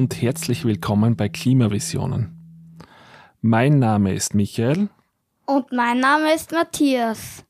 [0.00, 2.78] Und herzlich willkommen bei Klimavisionen.
[3.42, 4.88] Mein Name ist Michael.
[5.44, 7.44] Und mein Name ist Matthias.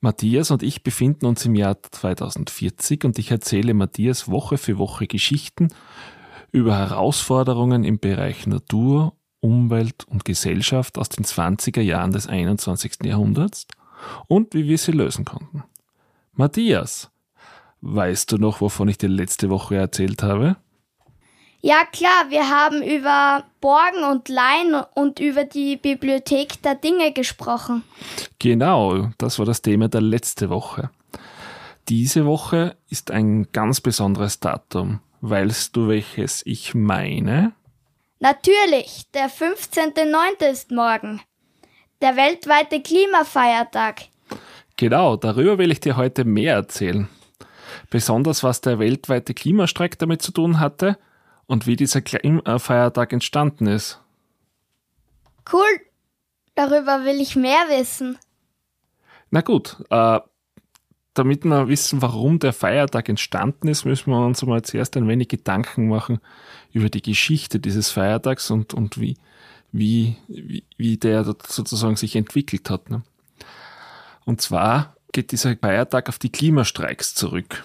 [0.00, 5.06] Matthias und ich befinden uns im Jahr 2040 und ich erzähle Matthias Woche für Woche
[5.06, 5.68] Geschichten
[6.52, 13.04] über Herausforderungen im Bereich Natur, Umwelt und Gesellschaft aus den 20er Jahren des 21.
[13.04, 13.66] Jahrhunderts
[14.26, 15.64] und wie wir sie lösen konnten.
[16.32, 17.10] Matthias,
[17.82, 20.56] weißt du noch, wovon ich dir letzte Woche erzählt habe?
[21.66, 27.84] Ja klar, wir haben über Borgen und Laien und über die Bibliothek der Dinge gesprochen.
[28.38, 30.90] Genau, das war das Thema der letzte Woche.
[31.88, 35.00] Diese Woche ist ein ganz besonderes Datum.
[35.22, 37.52] Weißt du, welches ich meine?
[38.20, 40.44] Natürlich, der 15.09.
[40.52, 41.22] ist morgen.
[42.02, 44.02] Der weltweite Klimafeiertag.
[44.76, 47.08] Genau, darüber will ich dir heute mehr erzählen.
[47.88, 50.98] Besonders was der weltweite Klimastreik damit zu tun hatte
[51.46, 54.00] und wie dieser Klimafeiertag entstanden ist.
[55.52, 55.80] Cool,
[56.54, 58.18] darüber will ich mehr wissen.
[59.30, 60.20] Na gut, äh,
[61.14, 65.28] damit wir wissen, warum der Feiertag entstanden ist, müssen wir uns mal zuerst ein wenig
[65.28, 66.20] Gedanken machen
[66.72, 69.16] über die Geschichte dieses Feiertags und, und wie,
[69.70, 72.90] wie, wie, wie der sozusagen sich entwickelt hat.
[72.90, 73.02] Ne?
[74.24, 77.64] Und zwar geht dieser Feiertag auf die Klimastreiks zurück.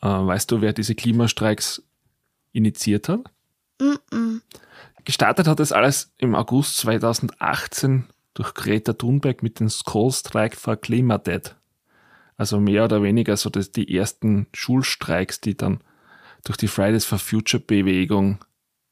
[0.00, 1.82] Äh, weißt du, wer diese Klimastreiks
[2.56, 3.20] initiiert hat?
[3.80, 4.40] Mm -mm.
[5.04, 11.56] Gestartet hat es alles im August 2018 durch Greta Thunberg mit dem School-Strike for Klimatet.
[12.36, 15.80] Also mehr oder weniger so dass die ersten Schulstreiks, die dann
[16.44, 18.44] durch die Fridays for Future Bewegung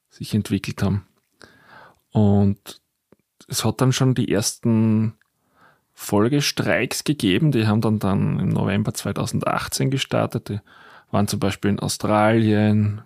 [0.09, 1.05] sich entwickelt haben.
[2.11, 2.81] Und
[3.47, 5.15] es hat dann schon die ersten
[5.93, 10.49] Folgestreiks gegeben, die haben dann, dann im November 2018 gestartet.
[10.49, 10.59] Die
[11.11, 13.01] waren zum Beispiel in Australien,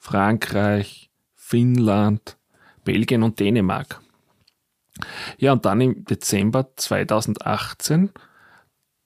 [0.00, 2.36] Frankreich, Finnland,
[2.84, 4.00] Belgien und Dänemark.
[5.38, 8.10] Ja, und dann im Dezember 2018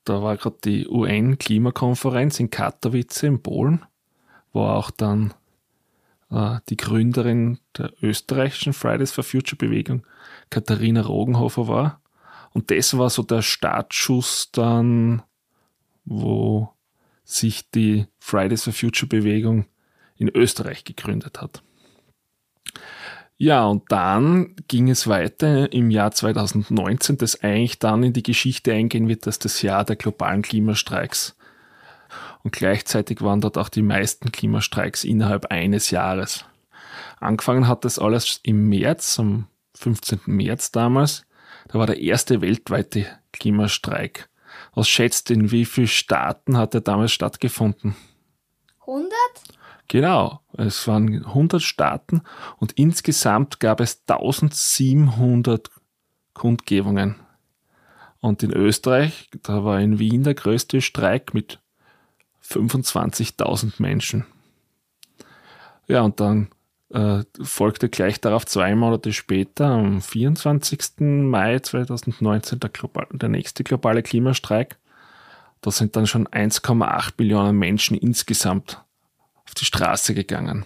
[0.05, 3.84] da war gerade die UN-Klimakonferenz in Katowice in Polen,
[4.53, 5.32] wo auch dann
[6.31, 10.06] äh, die Gründerin der österreichischen Fridays for Future Bewegung,
[10.50, 12.03] Katharina Rogenhofer, war.
[12.53, 15.22] Und das war so der Startschuss dann,
[16.05, 16.71] wo
[17.25, 19.65] sich die Fridays for Future Bewegung
[20.16, 21.62] in Österreich gegründet hat.
[23.36, 28.72] Ja, und dann ging es weiter im Jahr 2019, das eigentlich dann in die Geschichte
[28.72, 31.36] eingehen wird, dass das Jahr der globalen Klimastreiks.
[32.44, 36.44] Und gleichzeitig waren dort auch die meisten Klimastreiks innerhalb eines Jahres.
[37.19, 40.20] Angefangen hat das alles im März, am 15.
[40.26, 41.26] März damals.
[41.69, 44.28] Da war der erste weltweite Klimastreik.
[44.75, 47.96] Was schätzt, in wie vielen Staaten hat er damals stattgefunden?
[48.81, 49.10] 100?
[49.89, 52.22] Genau, es waren 100 Staaten
[52.59, 55.71] und insgesamt gab es 1700
[56.33, 57.17] Kundgebungen.
[58.21, 61.61] Und in Österreich, da war in Wien der größte Streik mit
[62.43, 64.25] 25.000 Menschen.
[65.87, 66.49] Ja, und dann
[66.91, 71.00] äh, folgte gleich darauf zwei Monate später, am 24.
[71.00, 74.78] Mai 2019, der, global, der nächste globale Klimastreik.
[75.61, 78.83] Da sind dann schon 1,8 Millionen Menschen insgesamt
[79.47, 80.65] auf die Straße gegangen.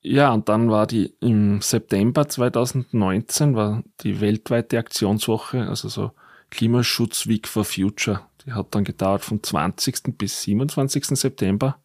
[0.00, 6.12] Ja, und dann war die im September 2019 war die weltweite Aktionswoche, also so
[6.50, 8.20] Klimaschutz Week for Future.
[8.46, 10.16] Die hat dann gedauert vom 20.
[10.16, 11.06] bis 27.
[11.06, 11.78] September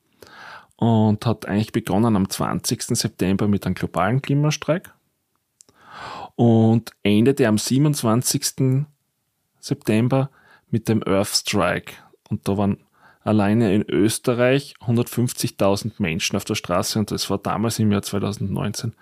[0.76, 2.84] und hat eigentlich begonnen am 20.
[2.96, 4.94] September mit einem globalen Klimastreik
[6.36, 8.86] und endete am 27.
[9.60, 10.30] September
[10.70, 11.94] mit dem Earth Strike.
[12.30, 12.78] Und da waren
[13.24, 18.94] alleine in Österreich 150.000 Menschen auf der Straße und das war damals im Jahr 2019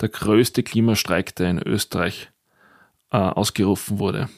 [0.00, 2.30] der größte Klimastreik, der in Österreich
[3.10, 4.28] äh, ausgerufen wurde.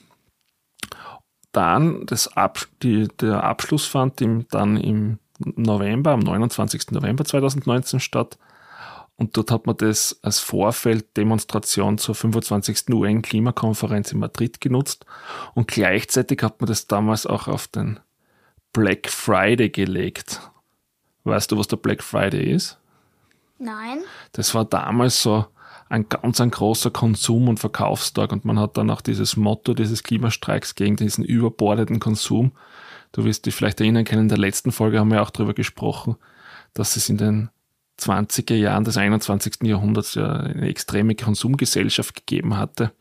[1.52, 6.90] Dann das Ab die, der Abschluss fand im, dann im November, am 29.
[6.90, 8.38] November 2019 statt.
[9.18, 12.90] Und dort hat man das als Vorfelddemonstration zur 25.
[12.90, 15.06] UN-Klimakonferenz in Madrid genutzt.
[15.54, 17.98] Und gleichzeitig hat man das damals auch auf den
[18.76, 20.42] Black Friday gelegt.
[21.24, 22.78] Weißt du, was der Black Friday ist?
[23.58, 24.00] Nein.
[24.32, 25.46] Das war damals so
[25.88, 30.02] ein ganz ein großer Konsum- und Verkaufstag und man hat dann auch dieses Motto dieses
[30.02, 32.52] Klimastreiks gegen diesen überbordeten Konsum.
[33.12, 36.16] Du wirst dich vielleicht erinnern können, in der letzten Folge haben wir auch darüber gesprochen,
[36.74, 37.48] dass es in den
[37.98, 39.62] 20er Jahren des 21.
[39.62, 42.92] Jahrhunderts ja eine extreme Konsumgesellschaft gegeben hatte.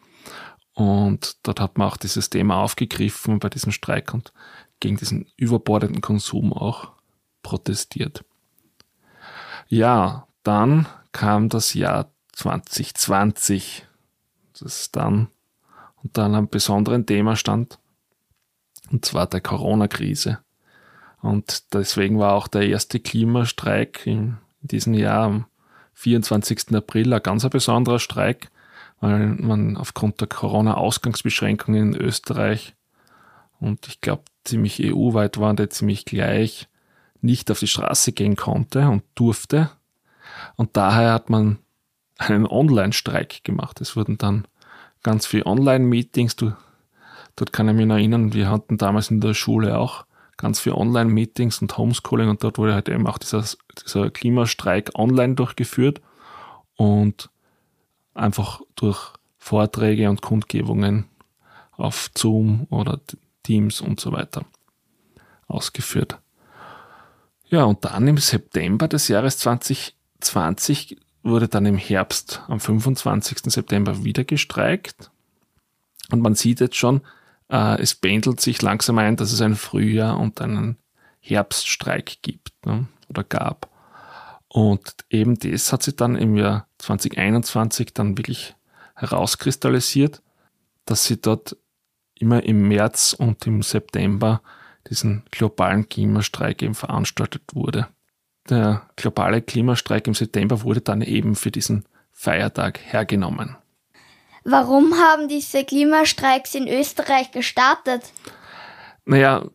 [0.73, 4.31] Und dort hat man auch dieses Thema aufgegriffen bei diesem Streik und
[4.85, 6.91] gegen diesen überbordenden Konsum auch
[7.41, 8.23] protestiert.
[9.67, 13.87] Ja, dann kam das Jahr 2020,
[14.59, 15.29] das dann
[16.03, 17.79] unter einem besonderen Thema stand,
[18.91, 20.37] und zwar der Corona-Krise.
[21.19, 25.45] Und deswegen war auch der erste Klimastreik in diesem Jahr am
[25.93, 26.75] 24.
[26.75, 28.51] April ein ganz besonderer Streik,
[28.99, 32.75] weil man aufgrund der Corona-Ausgangsbeschränkungen in Österreich
[33.59, 36.67] und ich glaube ziemlich EU-weit waren die ziemlich gleich,
[37.21, 39.71] nicht auf die Straße gehen konnte und durfte.
[40.55, 41.59] Und daher hat man
[42.17, 43.81] einen Online-Streik gemacht.
[43.81, 44.47] Es wurden dann
[45.03, 46.35] ganz viele Online-Meetings.
[46.35, 50.05] Dort kann ich mich noch erinnern, wir hatten damals in der Schule auch
[50.37, 53.43] ganz viele Online-Meetings und Homeschooling und dort wurde halt eben auch dieser,
[53.85, 56.01] dieser Klimastreik online durchgeführt
[56.75, 57.29] und
[58.13, 61.05] einfach durch Vorträge und Kundgebungen
[61.77, 62.99] auf Zoom oder
[63.45, 64.45] Teams und so weiter
[65.47, 66.19] ausgeführt.
[67.47, 73.39] Ja, und dann im September des Jahres 2020 wurde dann im Herbst am 25.
[73.45, 75.11] September wieder gestreikt.
[76.11, 77.01] Und man sieht jetzt schon,
[77.49, 80.77] äh, es pendelt sich langsam ein, dass es ein Frühjahr und einen
[81.19, 83.69] Herbststreik gibt ne, oder gab.
[84.47, 88.55] Und eben das hat sich dann im Jahr 2021 dann wirklich
[88.95, 90.21] herauskristallisiert,
[90.85, 91.57] dass sie dort
[92.19, 94.41] immer im März und im September
[94.89, 97.87] diesen globalen Klimastreik eben veranstaltet wurde.
[98.49, 103.57] Der globale Klimastreik im September wurde dann eben für diesen Feiertag hergenommen.
[104.43, 108.13] Warum haben diese Klimastreiks in Österreich gestartet?
[109.05, 109.45] Naja,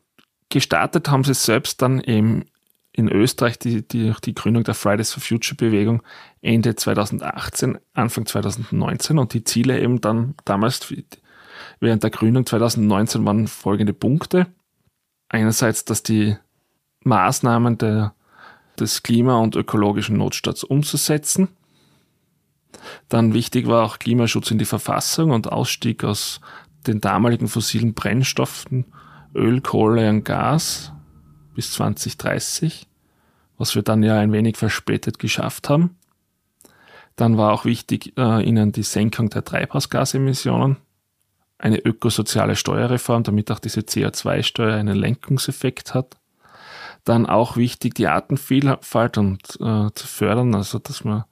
[0.49, 2.45] gestartet haben sie selbst dann eben
[2.93, 6.03] in Österreich die, die, die Gründung der Fridays for Future Bewegung
[6.43, 10.81] Ende 2018, Anfang 2019 und die Ziele eben dann damals
[11.81, 14.47] während der Gründung 2019 waren folgende Punkte.
[15.29, 16.37] Einerseits, dass die
[17.05, 18.15] Maßnahmen der,
[18.79, 21.49] des Klima- und ökologischen Notstaats umzusetzen.
[23.09, 26.41] Dann wichtig war auch Klimaschutz in die Verfassung und Ausstieg aus
[26.87, 28.87] den damaligen fossilen Brennstoffen
[29.35, 30.93] Öl, Kohle und Gas
[31.55, 32.89] bis 2030,
[33.59, 35.97] was wir dann ja ein wenig verspätet geschafft haben.
[37.17, 40.79] Dann war auch wichtig, äh, ihnen die Senkung der Treibhausgasemissionen
[41.61, 46.17] eine ökosoziale Steuerreform, damit auch diese CO2-Steuer einen Lenkungseffekt hat.
[47.05, 51.25] Dann auch wichtig, die Artenvielfalt und äh, zu fördern, also dass man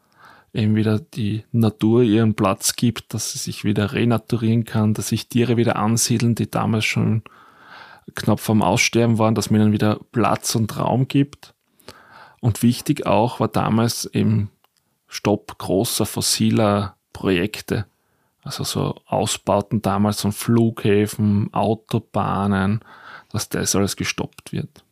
[0.52, 5.28] eben wieder die Natur ihren Platz gibt, dass sie sich wieder renaturieren kann, dass sich
[5.28, 7.22] Tiere wieder ansiedeln, die damals schon
[8.14, 11.54] knapp vom Aussterben waren, dass man ihnen wieder Platz und Raum gibt.
[12.40, 14.50] Und wichtig auch war damals eben
[15.06, 17.86] Stopp großer fossiler Projekte.
[18.48, 22.80] Also so Ausbauten damals von Flughäfen, Autobahnen,
[23.30, 24.82] dass das alles gestoppt wird.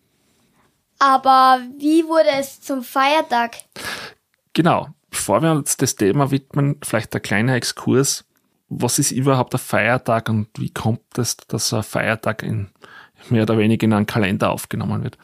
[0.99, 3.57] Aber wie wurde es zum Feiertag?
[4.53, 4.89] Genau.
[5.09, 8.27] Bevor wir uns das Thema widmen, vielleicht ein kleiner Exkurs.
[8.69, 12.69] Was ist überhaupt ein Feiertag und wie kommt es, dass ein Feiertag in
[13.31, 15.17] mehr oder weniger in einen Kalender aufgenommen wird?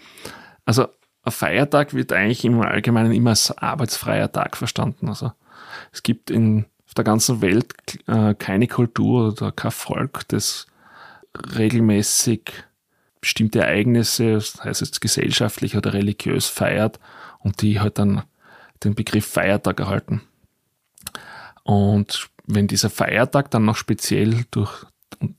[0.64, 0.86] Also
[1.22, 5.10] ein Feiertag wird eigentlich im Allgemeinen immer als arbeitsfreier Tag verstanden.
[5.10, 5.32] Also
[5.92, 7.72] es gibt in auf der ganzen Welt
[8.06, 10.66] äh, keine Kultur oder kein Volk, das
[11.56, 12.52] regelmäßig
[13.18, 17.00] bestimmte Ereignisse, das heißt jetzt gesellschaftlich oder religiös feiert
[17.38, 18.24] und die halt dann
[18.84, 20.20] den Begriff Feiertag erhalten.
[21.62, 24.84] Und wenn dieser Feiertag dann noch speziell durch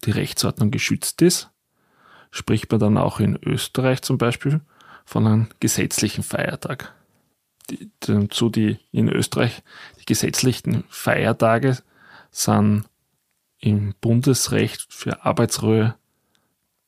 [0.06, 1.52] die Rechtsordnung geschützt ist,
[2.32, 4.62] spricht man dann auch in Österreich zum Beispiel
[5.06, 6.96] von einem gesetzlichen Feiertag
[7.70, 7.90] die,
[8.30, 9.64] zu die in Österreich
[10.00, 11.78] die gesetzlichen Feiertage
[12.32, 12.86] sind
[13.60, 15.96] im Bundesrecht für Arbeitsruhe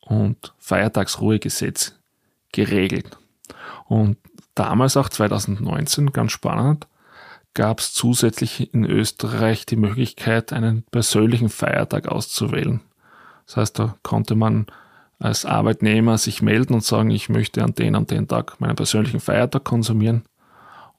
[0.01, 1.96] und Feiertagsruhegesetz
[2.51, 3.17] geregelt.
[3.86, 4.17] Und
[4.55, 6.88] damals auch 2019, ganz spannend,
[7.53, 12.82] gab es zusätzlich in Österreich die Möglichkeit, einen persönlichen Feiertag auszuwählen.
[13.46, 14.67] Das heißt, da konnte man
[15.20, 19.22] als Arbeitnehmer sich melden und sagen, ich möchte an den und den Tag meinen persönlichen
[19.22, 20.24] Feiertag konsumieren.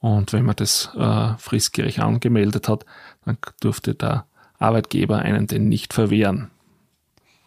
[0.07, 2.87] Und wenn man das äh, fristgerecht angemeldet hat,
[3.25, 4.25] dann durfte der
[4.61, 6.53] Arbeitgeber einen den nicht verwehren.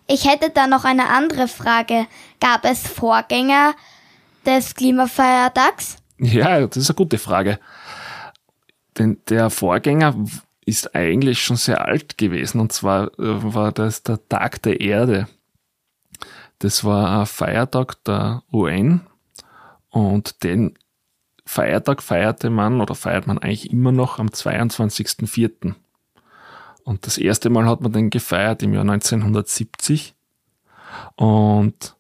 [0.08, 2.06] Ich hätte da noch eine andere Frage.
[2.42, 3.76] Gab es Vorgänger
[4.46, 6.00] des Klimafeiertags?
[6.18, 7.60] Ja, das ist eine gute Frage.
[8.98, 10.16] Denn der Vorgänger
[10.66, 12.60] ist eigentlich schon sehr alt gewesen.
[12.60, 15.30] Und zwar äh, war das der Tag der Erde.
[16.58, 19.00] Das war ein Feiertag der UN.
[19.92, 20.78] Und den
[21.50, 25.74] Feiertag feierte man oder feiert man eigentlich immer noch am 22.04.
[26.84, 30.14] Und das erste Mal hat man den gefeiert im Jahr 1970.
[31.16, 31.96] Und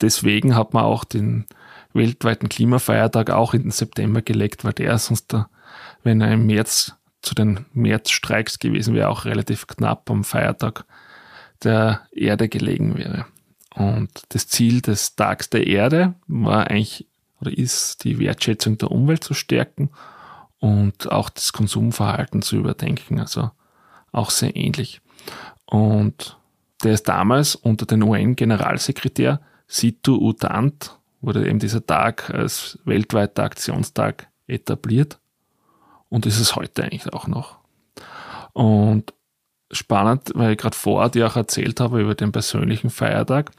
[0.00, 1.46] deswegen hat man auch den
[1.92, 5.48] weltweiten Klimafeiertag auch in den September gelegt, weil der sonst der
[6.02, 10.84] wenn er im März zu den Märzstreiks gewesen wäre, auch relativ knapp am Feiertag
[11.62, 13.26] der Erde gelegen wäre.
[13.76, 17.06] Und das Ziel des Tags der Erde war eigentlich
[17.40, 19.90] oder ist die Wertschätzung der Umwelt zu stärken
[20.58, 23.20] und auch das Konsumverhalten zu überdenken.
[23.20, 23.50] Also
[24.12, 25.00] auch sehr ähnlich.
[25.66, 26.38] Und
[26.82, 34.28] der ist damals unter den UN-Generalsekretär Situ Udant, wurde eben dieser Tag als weltweiter Aktionstag
[34.46, 35.18] etabliert
[36.08, 37.58] und ist es heute eigentlich auch noch.
[38.52, 39.12] Und
[39.70, 43.50] spannend, weil ich gerade vorher dir auch erzählt habe über den persönlichen Feiertag.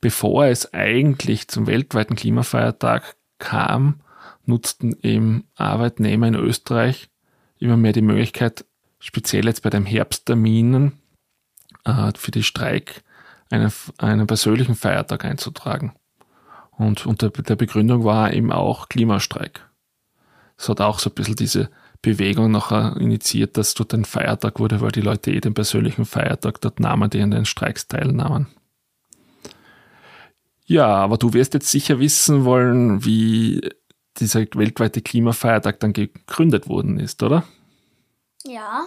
[0.00, 4.00] Bevor es eigentlich zum weltweiten Klimafeiertag kam,
[4.44, 7.08] nutzten eben Arbeitnehmer in Österreich
[7.58, 8.64] immer mehr die Möglichkeit,
[8.98, 10.92] speziell jetzt bei den Herbstterminen
[11.84, 13.02] äh, für die Streik
[13.50, 15.92] einen, einen persönlichen Feiertag einzutragen.
[16.72, 19.68] Und unter der Begründung war eben auch Klimastreik.
[20.56, 21.70] Es hat auch so ein bisschen diese
[22.02, 26.60] Bewegung nachher initiiert, dass dort ein Feiertag wurde, weil die Leute eh den persönlichen Feiertag
[26.60, 28.46] dort nahmen, die an den Streiks teilnahmen.
[30.68, 33.70] Ja, aber du wirst jetzt sicher wissen wollen, wie
[34.18, 37.44] dieser weltweite Klimafeiertag dann gegründet worden ist, oder?
[38.44, 38.86] Ja.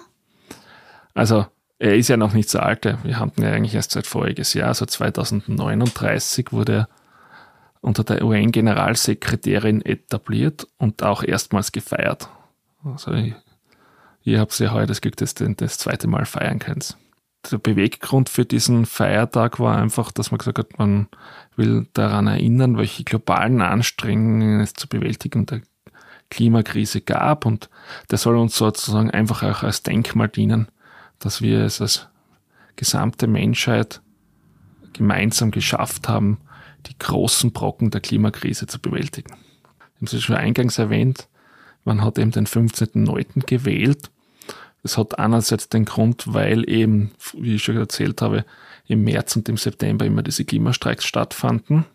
[1.16, 1.48] Also,
[1.80, 2.86] er ist ja noch nicht so alt.
[2.86, 6.90] Wir haben ihn ja eigentlich erst seit voriges Jahr, also 2039 wurde er
[7.82, 12.30] unter der UN-Generalsekretärin etabliert und auch erstmals gefeiert.
[12.84, 13.34] Also ich,
[14.22, 16.96] ich habe ja heute das Glück, dass du das zweite Mal feiern kannst.
[17.50, 21.08] Der Beweggrund für diesen Feiertag war einfach, dass man gesagt hat, man
[21.56, 25.62] will daran erinnern, welche globalen Anstrengungen es zur Bewältigung der
[26.30, 27.70] Klimakrise gab und
[28.10, 30.68] der soll uns sozusagen einfach auch als Denkmal dienen,
[31.20, 32.08] dass wir es als
[32.76, 34.02] gesamte Menschheit
[34.94, 36.38] gemeinsam geschafft haben,
[36.88, 39.34] die großen Brocken der Klimakrise zu bewältigen.
[40.00, 41.28] Ich habe es schon eingangs erwähnt,
[41.84, 43.46] man hat eben den 15.09.
[43.46, 44.11] gewählt.
[44.84, 48.46] Das hat einerseits den Grund, weil eben, wie ich schon erzählt habe,
[48.88, 51.86] im März und im September immer diese Klimastreiks stattfanden.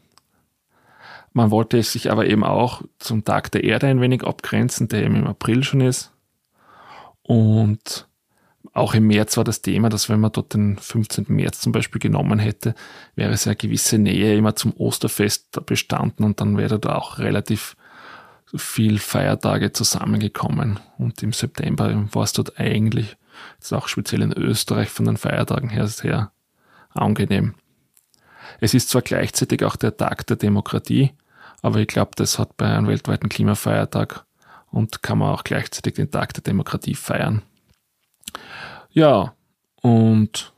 [1.32, 5.16] Man wollte sich aber eben auch zum Tag der Erde ein wenig abgrenzen, der eben
[5.16, 6.12] im April schon ist.
[7.22, 8.08] Und
[8.72, 11.26] auch im März war das Thema, dass wenn man dort den 15.
[11.28, 12.74] März zum Beispiel genommen hätte,
[13.14, 17.76] wäre es eine gewisse Nähe immer zum Osterfest bestanden und dann wäre da auch relativ
[18.54, 20.80] viel Feiertage zusammengekommen.
[20.98, 23.16] Und im September war es dort eigentlich,
[23.54, 26.32] jetzt auch speziell in Österreich von den Feiertagen her, sehr
[26.90, 27.54] angenehm.
[28.60, 31.12] Es ist zwar gleichzeitig auch der Tag der Demokratie,
[31.62, 34.24] aber ich glaube, das hat bei einem weltweiten Klimafeiertag
[34.70, 37.42] und kann man auch gleichzeitig den Tag der Demokratie feiern.
[38.90, 39.34] Ja,
[39.82, 40.52] und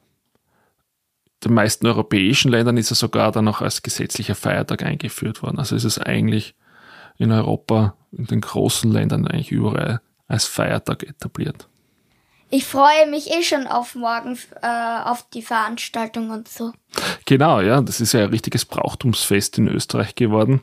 [1.45, 5.59] den meisten europäischen Ländern ist er sogar dann noch als gesetzlicher Feiertag eingeführt worden.
[5.59, 6.55] Also ist es eigentlich
[7.19, 11.69] in Europa, in den großen Ländern eigentlich überall als Feiertag etabliert.
[12.51, 16.73] Ich freue mich eh schon auf morgen, äh, auf die Veranstaltung und so.
[17.27, 20.63] Genau, ja, das ist ja ein richtiges Brauchtumsfest in Österreich geworden.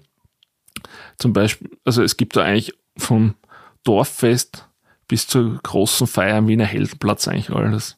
[1.19, 3.35] Zum Beispiel, also es gibt da eigentlich vom
[3.83, 4.67] Dorffest
[5.07, 7.97] bis zur großen Feier am Wiener Heldenplatz eigentlich alles.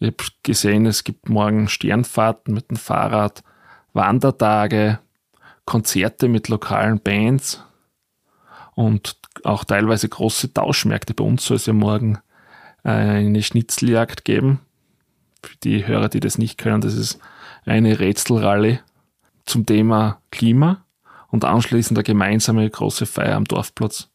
[0.00, 3.44] Ich habe gesehen, es gibt morgen Sternfahrten mit dem Fahrrad,
[3.92, 4.98] Wandertage,
[5.66, 7.62] Konzerte mit lokalen Bands,
[8.80, 11.12] und auch teilweise große Tauschmärkte.
[11.12, 12.18] Bei uns soll es ja morgen
[12.82, 14.60] äh, eine Schnitzeljagd geben.
[15.42, 17.18] Für die Hörer, die das nicht können, das ist
[17.66, 18.80] eine Rätselrallye
[19.44, 20.84] zum Thema Klima
[21.28, 24.08] und anschließend eine gemeinsame große Feier am Dorfplatz.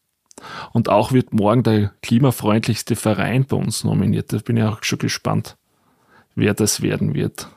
[0.72, 4.32] Und auch wird morgen der klimafreundlichste Verein bei uns nominiert.
[4.32, 5.56] Da bin ich auch schon gespannt,
[6.34, 7.48] wer das werden wird.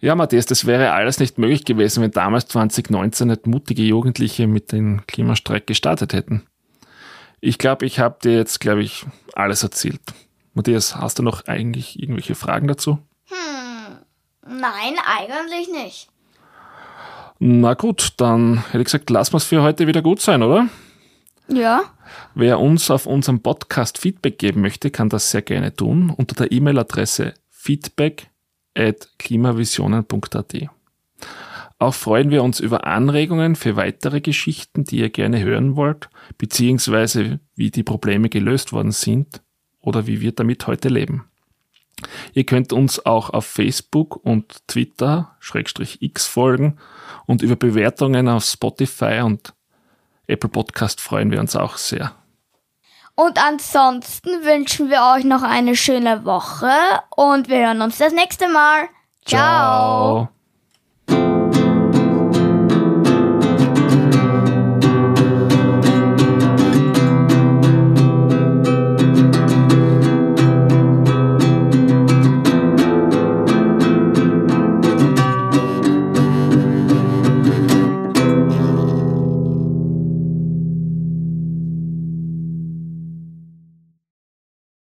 [0.00, 4.70] Ja, Matthias, das wäre alles nicht möglich gewesen, wenn damals 2019 nicht mutige Jugendliche mit
[4.70, 6.46] dem Klimastreik gestartet hätten.
[7.40, 10.00] Ich glaube, ich habe dir jetzt, glaube ich, alles erzählt.
[10.54, 12.98] Matthias, hast du noch eigentlich irgendwelche Fragen dazu?
[13.26, 13.98] Hm,
[14.60, 16.08] nein, eigentlich nicht.
[17.40, 20.68] Na gut, dann hätte ich gesagt, lassen wir es für heute wieder gut sein, oder?
[21.48, 21.82] Ja.
[22.34, 26.52] Wer uns auf unserem Podcast Feedback geben möchte, kann das sehr gerne tun unter der
[26.52, 28.28] E-Mail-Adresse feedback
[29.18, 30.68] klimavisionen.at.
[31.80, 37.38] Auch freuen wir uns über Anregungen für weitere Geschichten, die ihr gerne hören wollt, beziehungsweise
[37.54, 39.42] wie die Probleme gelöst worden sind
[39.80, 41.24] oder wie wir damit heute leben.
[42.32, 46.78] Ihr könnt uns auch auf Facebook und Twitter, Schrägstrich X folgen
[47.26, 49.54] und über Bewertungen auf Spotify und
[50.26, 52.14] Apple Podcast freuen wir uns auch sehr.
[53.20, 56.70] Und ansonsten wünschen wir euch noch eine schöne Woche
[57.16, 58.88] und wir hören uns das nächste Mal.
[59.24, 60.28] Ciao.
[60.28, 60.28] Ciao.